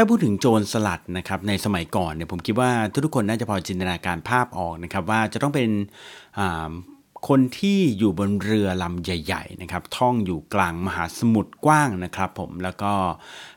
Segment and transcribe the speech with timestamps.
[0.00, 2.70] ถ้าพูดถึงโจรสลัดนะครับในสมัยก่อนเนี่ยผมคิดว่า
[3.04, 5.70] ทุกๆคนน่าจะพอจินตนาการภาพออกนะครับว่าจะต้องเป็น
[7.28, 12.92] คนที่อยู่บนเรือลำใหญ่ๆนะครับท่องอยู่กลางมหาสมุทรกว้างนะครับผมแล้วก็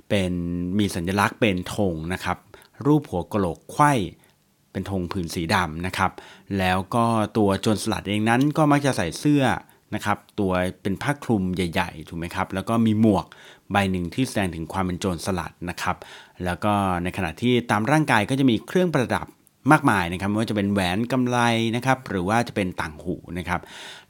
[0.10, 0.32] เป็น
[0.80, 2.38] มีสัญลักษณ์เป็นธงนะครับ
[2.86, 3.94] รูปหัวกะโหลกไข้
[4.72, 6.12] เป็นธงผืนสีดำนะครับ
[6.58, 7.06] แล้วก็
[7.38, 9.44] ตัวโจรสลัดเองนั้นก็มักจะใส่เสื้อ
[9.96, 10.52] นะครับตัว
[10.82, 13.26] เป็นผ้าคลุมใหญ่ ๆ ถูกไหมครับ แล้วก็มีหมวก
[13.72, 15.96] ใบหนึ่งที่แสดงถึงความเป็นโจรสลัดนะครับ
[16.46, 19.28] แล้วก็ในขณะที่ตามร่างกายก็จะมีเครื่องประดับ
[19.72, 21.38] มากมายนะครับไม่ว่าจะเป็นแหวนกำไล
[21.76, 23.62] นะครับ หรือว่าจะเป็นต่างหูนะครับ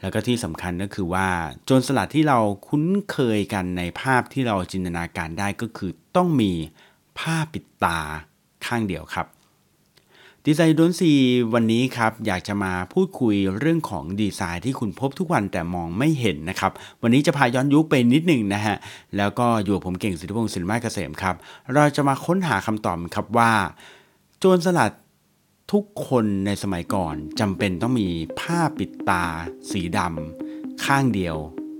[0.01, 1.27] แล้วก็ที่สำคัญก็คือว่า
[1.65, 6.51] โจรสลัดที่เราคุ้นเคยกันในภาพที่เราจินตนาการได้ก็คือต้องมี
[7.19, 7.99] ผ้าปิดตา
[8.65, 9.27] ข้างเดียวครับ
[10.47, 11.11] ดีไซน์ดนซี
[11.53, 18.75] วันนี้ครับอยากจะมาพูดคุยเรื่องของดีไซน์ที่คุณพบทุกวันแต่มองไม่เห็นนะครับวันนี้จะพาย้อนยุคไปนิดหนึ่งนะฮะ
[19.17, 21.35] แล้วก็อยู่ผมเก่งสิทธิพงศ์สินไม้เกษมครับ
[21.73, 23.51] เราจะมาค้นหาคำตอบครับว่า
[24.39, 24.91] โจรสลัด
[25.71, 28.07] ทุกคนในสมัยก่อนจำเป็นต้องมี
[28.39, 29.25] ผ้าปิดตา
[29.71, 31.35] สีดำข้างเดียว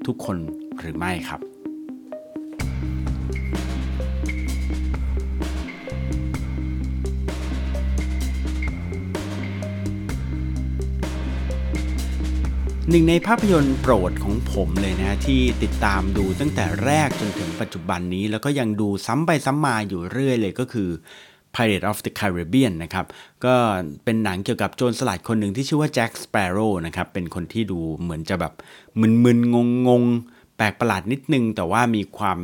[0.06, 0.38] ทุกคน
[0.80, 1.51] หรือไม่ครับ
[12.94, 20.89] หนึ่งในภาพยนตร์โปรดของผมเลยนะที่ติดตามดูตั้งแต่แรกจนถึงปัจจุบันนี้ แล้วก็ยังดูซ้ำไปซ้ำมาอยู่เรื่อยเลยก็คือ
[21.56, 23.06] Pirate of the Caribbean นะครับ
[23.45, 23.56] ก็
[24.03, 28.53] เป็นหนังเกี่ยวกับโจรสลัดคนหนึ่งที่ชื่อว่าแจ็คสเปโร่นะครับ เป็นคนที่ดูเหมือนจะแบบ
[29.00, 32.39] มึนๆ งงๆ แปลกประหลาดนิดนึง แต่ว่ามีความ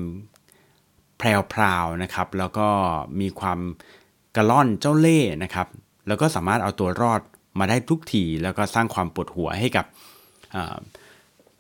[1.18, 2.68] แพรวๆนะครับ แล้วก็
[3.22, 3.60] มีความ
[4.36, 5.68] กระล่อนเจ้าเล่ห์นะครับ
[6.08, 7.22] แล้วก็สามารถเอาตัวรอด
[7.60, 9.88] มาได้ทุกที แล้วก็สร้างความปวดหัวให้กับ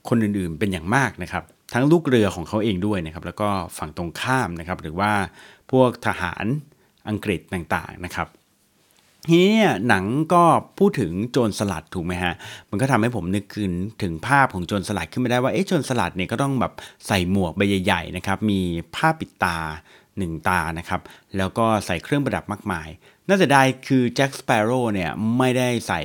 [0.09, 5.11] คนอื่นๆเป็นอย่างมากนะครับ ทั้งลูกเรือของเขาเองด้วยนะครับ แล้วก็ฝั่งตรงข้ามนะครับ หรือว่า
[5.71, 6.45] พวกทหาร
[7.09, 8.27] อังกฤษต่างๆนะครับ
[9.29, 10.43] ทีนี้เนี่ยหนังก็
[10.79, 12.33] พูดถึงโจรสลัดถูกไหมฮะ
[12.69, 13.71] มันก็ทำให้ผมนึกขึ้น
[14.03, 16.73] ถึงภาพของโจรสลัดขึ้นมาได้ว่าเอ๊ะโจรสลัดเนี่ยก็ต้องแบบ
[17.07, 18.61] ใส่หมวกใบใหญ่ๆนะครับมี
[18.95, 19.57] ผ้าปิดตา
[20.17, 21.01] หนึ่งตานะครับ
[21.37, 22.87] แล้วก็ใส่เครื่องประดับมากมาย
[23.29, 26.01] น่าจะได้คือแจ็คสเปโร่เนี่ยไม่ได้ใส่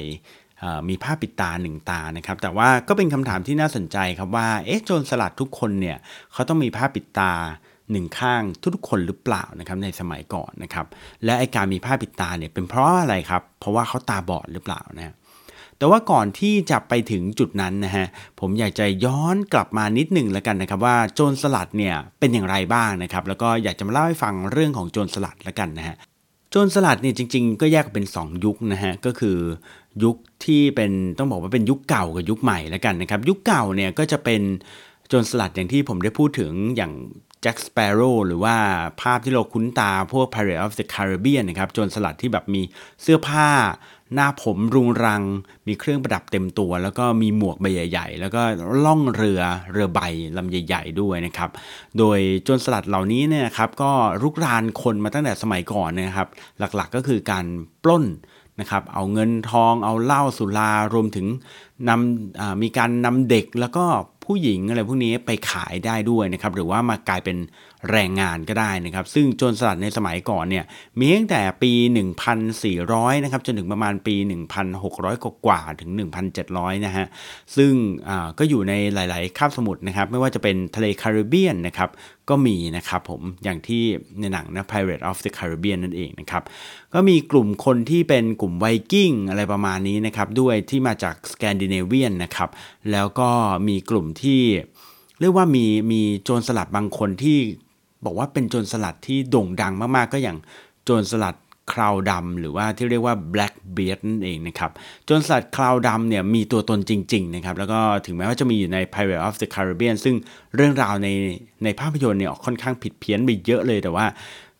[0.89, 5.97] มีผ้าปิดตาหนึ่งตานะครับ แต่ว่าก็เป็นคำถามที่น่าสนใจครับว่าเอ๊ะโจรสลัดทุกคนเนี่ย
[6.33, 7.33] เขาต้องมีผ้าปิดตา
[7.91, 8.43] หนึ่งข้าง
[8.75, 10.87] ทุกคนหรือเปล่านะครับในสมัยก่อนนะครับ
[11.25, 15.15] และไอการมีผ้าปิดตาเนี่ยเป็นเพราะอะไรครับ เพราะว่าเขาตาบอดหรือเปล่านะ
[15.79, 18.07] แต่ว่าก่อนที่จะไปถึงจุดนั้นนะฮะ
[18.41, 29.37] ผมอยากจะย้อนกลับมานิดหนึ่งแล้วกันนะครับ ว่าโจรสลัดเนี่ยเป็นอย่างไรบ้างนะครับ แล้วก็อยากจะมาเล่าให้ฟังเรื่องของโจรสลัดแล้วกันนะฮะโจนสลัดเนี่ยจริง ๆ ก็แยกเป็น 2 ยุคนะฮะก็คือ
[30.05, 34.43] ยุคที่เป็นต้องบอกว่าเป็นยุคเก่ากับยุคใหม่แล้วกันนะครับ ยุคเก่าเนี่ยก็จะเป็น
[35.09, 36.93] โจรสลัดอย่างที่ผมได้พูดถึงอย่าง
[37.45, 38.57] จ็คสเปโร่หรือว่า
[39.01, 42.63] ภาพที่เราคุ้นตาพวก Pirate of the Caribbean นะครับโจรสลัดที่แบบมี
[43.03, 43.49] เสื้อผ้า
[44.15, 45.23] หน้าผมรุงรัง
[45.67, 48.43] มีเครื่องประดับเต็มตัว แล้วก็มีหมวกใบใหญ่ๆ แล้วก็
[48.85, 49.41] ล่องเรือ
[49.73, 50.01] เรือใบ
[50.37, 51.51] ลำใหญ่ๆด้วยนะครับ
[51.99, 53.93] โดยโจรสลัดเหล่านี้เนี่ยครับก็
[54.23, 56.29] รุกรานคนมาตั้งแต่สมัยก่อนนะครับ
[56.59, 57.45] หลักๆก็คือการ
[57.83, 58.05] ปล้น
[58.61, 61.27] นะครับเอาเงินทองเอาเหล้าสุรารวมถึง
[61.89, 63.85] นำมีการนำเด็กแล้วก็
[64.25, 67.37] ผู้หญิงอะไรพวกนี้ไปขายได้ด้วยนะครับหรือว่ามากลายเป็น
[67.91, 70.65] แรงงานก็ได้นะครับ ซึ่งโจรสลัดในสมัยก่อนเนี่ย
[70.99, 71.73] มีตั้งแต่ปี
[72.49, 74.15] 1,400 นะครับจนถึงประมาณปี
[74.81, 75.91] 1,600กว่าถึง
[76.39, 77.07] 1,700 นะฮะ
[77.57, 77.73] ซึ่ง
[78.39, 81.91] ก็อยู่ในหลาย ๆ คาบสมุทรนะครับ ไม่ว่าจะเป็นทะเลแคริบเบียนนะครับ
[82.29, 83.85] ก็มีนะครับผมอย่างที่
[84.21, 86.43] ในหนังนะ Pirate of the Caribbean นั่นเองนะครับ
[86.95, 92.51] ก็มีกลุ่มคนที่เป็นกลุ่มไวกิ้งอะไรประมาณนี้นะครับด้วยที่มาจากสแกนดิเนเวียนนะครับ
[92.93, 93.29] แล้วก็
[93.69, 94.43] มีกลุ่มที่
[95.21, 97.39] เรียกว่ามีมีโจรสลัดบางคนที่
[98.05, 100.39] บอกว่าเป็นโจรสลัดที่โด่งดังมากๆ ก็อย่าง
[100.85, 101.37] โจรสลัด
[101.73, 104.71] คราวดำหรือว่าที่เรียกว่า Blackbeard นั่นเองนะครับ
[105.05, 110.17] โจรสลัดคราวดำเนี่ยมีตัวตนจริงๆนะครับแล้วก็ถึงแม้ว่าจะมีอยู่ใน Pirate of the Caribbean ซึ่ง
[110.57, 111.09] เรื่องราวใน
[111.65, 114.07] ในภาพยนตร์เนี่ยค่อนข้างผิดเพี้ยนไปเยอะเลยแต่ว่า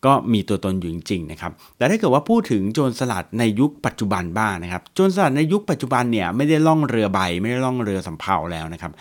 [0.05, 8.91] ก็มีตัวตนอยู่จริงๆนะครับแต่ถ้าเกิดว่าพูดถึงโจรสลัดในยุคปัจจุบันบ้างนะครับโจรสลัดในยุคปัจจุบันเนี่ยไม่ได้ล่องเรือใบ ไม่ได้ล่องเรือสำเภาแล้วนะครับ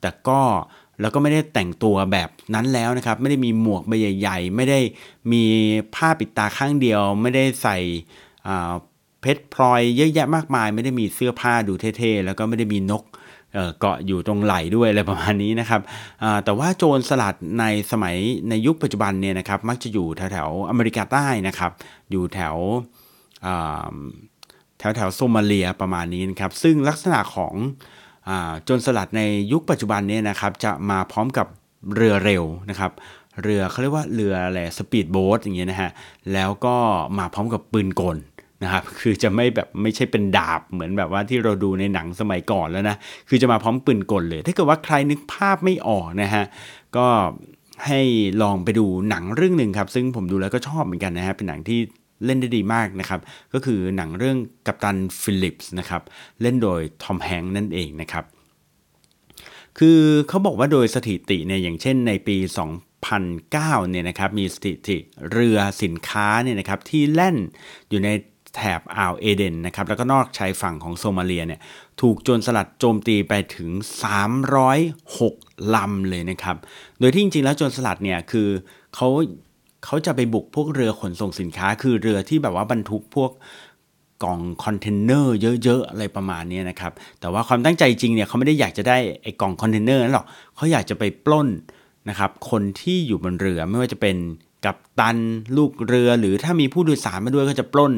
[0.00, 0.40] แต่ก็
[1.00, 4.80] แล้วก็ไม่ได้แต่งตัวแบบนั้นแล้วนะครับ ไม่ได้มีหมวกใบใหญ่ ๆ ไม่ได้
[5.32, 5.44] มี
[5.94, 7.76] ผ้าปิดตาข้างเดียว ไม่ได้ใส่
[9.20, 13.04] เพชรพลอยเยอะแยะมากมาย ไม่ได้มีเสื้อผ้าดูเท่ๆ แล้วก็ไม่ได้มีนก
[13.80, 15.80] เกาะอยู่ตรงไหลด้วยอะไรประมาณนี้นะครับ
[16.44, 18.16] แต่ว่าโจรสลัดในสมัย
[18.48, 21.70] ในยุคปัจจุบันเนี่ยนะครับมักจะอยู่แถวแถวอเมริกาใต้นะครับ
[22.10, 22.56] อยู่แถว
[24.78, 27.54] แถวแถวโซมาเลียประมาณนี้นะครับ ซึ่งลักษณะของ
[28.68, 29.22] จรสลัดใน
[29.52, 31.46] ยุคปัจจุบันนี้นะครับจะมาพร้อมกับ
[31.94, 32.92] เรือเร็วนะครับ
[33.42, 35.90] เรือเขาเรียกว่าเรืออะไรสปีดโบ๊ทอย่างเงี้ยนะฮะ
[36.32, 36.76] แล้วก็
[37.18, 38.16] มาพร้อมกับปืนกล
[38.62, 42.96] นะครับคือจะไม่แบบไม่ใช่เป็นดาบเหมือนแบบว่าที่เราดูในหนังสมัยก่อนแล้วนะ
[43.28, 46.44] คือจะมาพร้อมปืนกลเลย ถ้าเกิดว่าใครนึกภาพไม่ออกนะฮะ
[46.96, 47.06] ก็
[47.86, 48.00] ให้
[48.42, 51.80] ลองไปดูหนังเรื่องหนึ่งครับ ซึ่งผมดูแล้วก็ชอบเหมือนกันนะฮะเป็นหนังที่
[52.24, 53.20] เล่นได้ดีมากนะครับ
[53.52, 54.36] ก็คือหนังเรื่อง
[54.66, 56.02] กัปตันฟิลิปส์นะครับ
[56.42, 58.24] เล่นโดยทอมแฮงส์นั่นเองนะครับ
[59.78, 62.36] คือเขาบอกว่าโดยสถิติเนี่ยอย่างเช่นในปี
[62.94, 64.96] 2009เนี่ยนะครับมีสถิติ
[65.32, 67.36] เรือสินค้าเนี่ยนะครับที่แล่น
[67.90, 68.10] อยู่ใน
[68.56, 71.60] แถบอ่าวเอเดนนะครับแล้วก็นอกชายฝั่งของโซมาเลียเนี่ย
[72.00, 73.70] ถูกโจรสลัดโจมตีไปถึง
[74.92, 76.56] 306 ลำเลยนะครับ
[76.98, 78.48] โดยที่จริงๆแล้วโจรสลัดเนี่ยคือ
[78.94, 79.08] เขา
[79.84, 83.30] เขาจะไปบุกพวกเรือขนส่งสินค้า คือเรือที่แบบว่าบรรทุกพวก
[84.24, 90.26] กล่องคอนเทนเนอร์เยอะๆอะไรประมาณนี้นะครับ แต่ว่าความตั้งใจจริงเนี่ยเขาไม่ได้อยากจะได้ไอ้กล่องคอนเทนเนอร์นั่นหรอก
[90.56, 91.48] เขาอยากจะไปปล้น
[92.08, 94.16] นะครับคนที่อยู่บนเรือไม่ว่าจะเป็น
[94.64, 95.16] กัปตัน
[95.56, 97.92] ลูกเรือหรือถ้ามีผู้โดยสารมาด้วยก็จะปล้น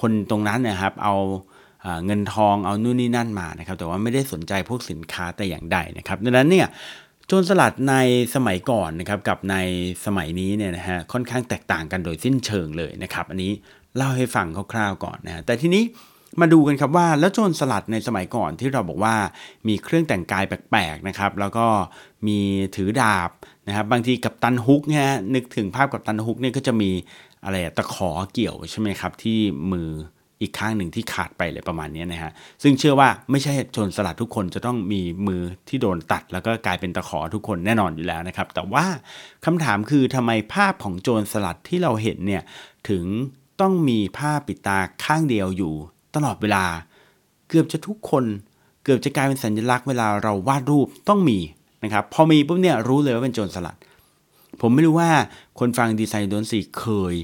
[0.00, 1.14] คนตรงนั้นนะครับ เอา
[2.06, 6.66] เงินทองเอานู่นนี่นั่นมานะครับ แต่ว่าไม่ได้สนใจพวกสินค้าแต่อย่างใดนะครับดังนั้นเนี่ย
[7.28, 7.94] โจรสลัดใน
[8.34, 9.56] สมัยก่อนนะครับกับใน
[10.06, 13.52] สมัยนี้เนี่ยนะฮะค่อนข้างแตกต่างกันโดยสิ้นเชิงเลยนะครับ อันนี้
[13.96, 15.82] เล่าให้ฟังคร่าวๆก่อนนะแต่ทีนี้
[16.40, 19.16] มาดูกันครับว่าแล้วโจรสลัดในสมัยก่อนที่เราบอกว่า
[19.68, 21.66] มีเครื่องแต่งกายแปลกๆนะครับ แล้วก็
[22.26, 22.38] มี
[22.76, 23.30] ถือดาบ
[23.66, 26.90] นะครับบางทีกับตันฮุกเนี่ยนึกถึงภาพกับตันฮุกเนี่ยก็จะมี
[27.44, 29.38] อะไรตะขอเกี่ยวใช่ไหมครับที่
[29.72, 29.90] มือ
[30.40, 38.86] อีกข้างหนึ่งที่ขาดไปเลยประมาณนี้นะฮะซึ่งเชื่อว่าไม่ใช่โจรสลัดทุกคนจะต้องมีมือที่โดนตัด แล้วก็กลายเป็นตะขอทุกคนแน่นอนอยู่แล้วนะครับแต่ว่า
[39.44, 42.42] คำถามคือทำไมภาพของโจรสลัดที่เราเห็นเนี่ย
[42.88, 43.04] ถึง
[43.60, 45.72] ต้องมีผ้าปิดตาข้างเดียวอยู่
[46.14, 46.64] ตลอดเวลา
[47.48, 48.24] เกือบจะทุกคน
[48.84, 51.38] เกือบจะกลายเป็นสัญลักษณ์เวลาเราวาดรูปต้องมี
[51.84, 53.76] นะครับพอมีปุ๊บเนี่ยรู้เลยว่าเป็นโจรสลัด
[54.60, 55.10] ผมไม่รู้ว่า
[55.58, 57.14] คนฟังดีไซน์โดนสีเคย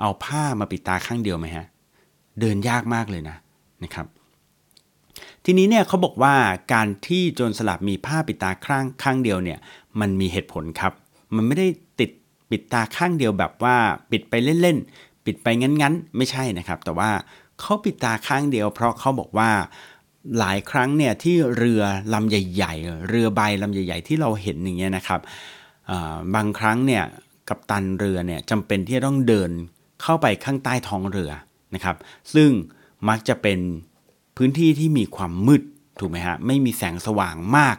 [0.00, 1.66] เอาผ้ามาปิดตาข้างเดียวไหมฮะ
[2.40, 3.36] เดินยากมากเลยนะ
[3.84, 4.06] นะครับ
[5.44, 6.34] ทีนี้เนี่ยเขาบอกว่า
[6.72, 9.58] การที่โจรสลัดมีผ้าปิดตาข้างข้างเดียวเนี่ย
[10.00, 10.92] มันมีเหตุผลครับ
[11.34, 11.68] มันไม่ได้
[12.00, 12.10] ติด
[12.50, 13.76] ปิดตาข้างเดียวแบบว่า
[14.10, 17.10] ปิดไปเล่นๆปิดไปงั้นๆ ไม่ใช่นะครับ แต่ว่า
[17.60, 19.50] เขาปิดตาข้างเดียว เพราะเขาบอกว่า
[20.38, 21.82] หลายครั้งเนี่ยที่เรือ
[22.14, 25.20] ลำใหญ่ๆ เรือใบลำใหญ่ ๆ ที่เราเห็นอย่างเงี้ยนะครับ
[26.34, 27.04] บางครั้งเนี่ย
[27.48, 29.50] กัปตันเรือเนี่ยจำเป็นที่จะต้องเดิน
[30.02, 31.30] เข้าไปข้างใต้ท้องเรือ
[31.74, 31.96] นะครับ
[32.34, 32.50] ซึ่ง
[33.08, 33.58] มักจะเป็น
[34.36, 35.62] พื้นที่ที่มีความมืด
[36.00, 37.76] ถูกไหมฮะไม่มีแสงสว่างมาก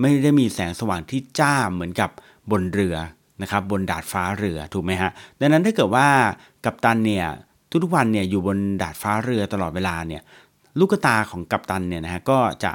[0.00, 2.10] ไม่ได้มีแสงสว่างที่จ้าเหมือนกับ
[2.50, 2.96] บนเรือ
[3.42, 5.10] นะครับบนดาดฟ้าเรือถูกไหมฮะ
[5.40, 6.06] ดังนั้นถ้าเกิดว่า
[6.64, 7.26] กัปตันเนี่ย
[7.84, 10.22] ทุกๆวันเนี่ยอยู่บนดาดฟ้าเรือตลอดเวลาเนี่ย
[10.78, 12.72] ลูกตาของกัปตันเนี่ยนะฮะก็จะ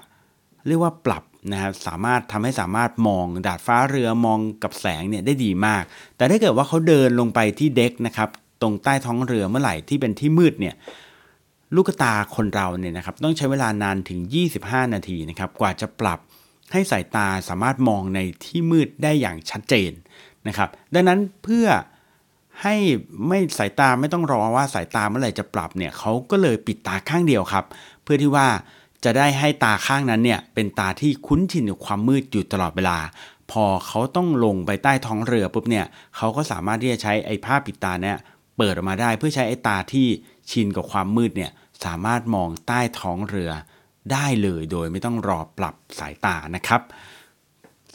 [0.67, 5.83] เรียกว่าปรับนะครับสามารถทำให้สามารถมองดาดฟ้าเรือมองกับแสงเนี่ยได้ดีมาก
[6.17, 8.29] แต่ถ้าเกิดว่าเขาเดินลงไปที่เด็กนะครับ
[8.61, 10.75] ตรงใต้ท้องเรือเมื่อไหร่ที่เป็นที่มืดเนี่ย
[11.75, 14.19] ลูกตาคนเราเนี่ยนะครับต้องใช้เวลานานถึง
[14.57, 16.19] 25 นาทีนะครับกว่าจะปรับ
[16.71, 19.91] ให้สายตาสามารถมองในที่มืดได้อย่างชัดเจน
[20.47, 21.67] นะครับดังนั้นเพื่อ
[22.61, 22.75] ให้
[23.27, 27.65] ไม่สายตาไม่ต้องรอว่าสายตาเมื่อไหร่จะปรับเนี่ยเขาก็เลยปิดตาข้างเดียวครับ
[28.03, 28.47] เพื่อที่ว่า
[29.03, 32.97] จะได้ให้ตาข้างนั้นเนี่ยเป็นตาที่คุ้นชินกับความมืดอยู่ตลอดเวลา
[33.51, 38.17] พอเขาต้องลงไปใต้ท้องเรือปุ๊บเนี่ยเขาก็สามารถที่จะใช้ไอ้ผ้าปิดตาเนี่ย
[38.57, 40.07] เปิดออกมาได้เพื่อใช้ไอ้ตาที่
[40.51, 41.51] ชินกับความมืดเนี่ย
[41.85, 43.51] สามารถมองใต้ท้องเรือ
[44.11, 46.81] ได้เลยโดยไม่ต้องรอปรับสายตานะครับ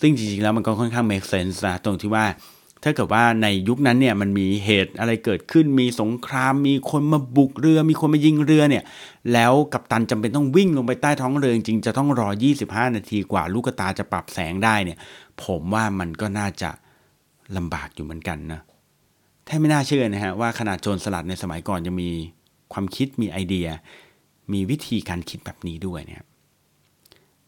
[0.01, 2.27] ซึ่งจริงๆแล้วมันก็ค่อนข้าง make sense นะตรงที่ว่า
[2.85, 8.85] ถ้าเกิดว่าในยุคนั้นเนี่ยมันมีเหตุอะไรเกิดขึ้นมีสงคราม มีคนมาบุกเรือ มีคนมายิงเรือเนี่ย
[9.33, 12.29] แล้วกัปตันจำเป็นต้องวิ่งลงไปใต้ท้องเรือจริงจะต้องรอ
[12.63, 14.99] 25 นาทีกว่าลูกตาจะปรับแสงได้เนี่ย
[15.45, 16.71] ผมว่ามันก็น่าจะ
[17.57, 18.61] ลำบากอยู่เหมือนกันนะ
[19.57, 22.11] บไม่น่าเชื่อนะฮะว่าขนาดโจรสลัดในสมัยก่อนยังมี
[22.73, 23.69] ความคิดมีไอเดีย
[24.53, 26.25] มีวิธีการคิดแบบนี้ด้วยเนี่ย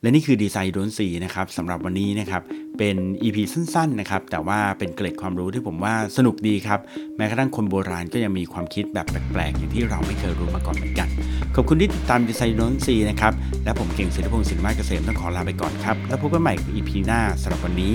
[0.00, 2.42] และนี่คือดีไซน์โดนสีนะครับสำหรับวันนี้นะครับ
[2.78, 6.80] เป็น EP สั้นๆนะครับแต่ว่าเป็นเกร็ดความรู้ที่ผมว่าสนุกดีครับ
[7.16, 11.08] แม้กระทั่งคนโบราณก็ยังมีความคิดแบบแปลกๆ อย่างที่เราไม่เคยรู้มาก่อนเหมือนกัน
[11.54, 13.32] ขอบคุณที่ติดตามดีไซน์โดนสีนะครับ
[13.64, 17.92] และผมเก่งศิลปพงศ์ศิลปะเกษมต้องขอลาไปก่อนครับ แล้วพบกันใหม่ EP หน้าสำหรับวันนี้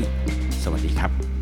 [0.63, 1.38] สวัสดีครับ